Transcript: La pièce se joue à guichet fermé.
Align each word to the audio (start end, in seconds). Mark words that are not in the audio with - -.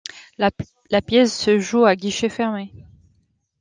La 0.39 1.01
pièce 1.03 1.37
se 1.37 1.59
joue 1.59 1.85
à 1.85 1.95
guichet 1.95 2.29
fermé. 2.29 2.73